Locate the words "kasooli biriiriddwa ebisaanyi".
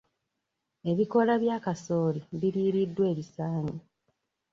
1.65-3.77